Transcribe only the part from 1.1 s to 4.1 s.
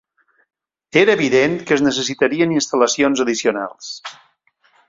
evident que es necessitarien instal·lacions addicionals.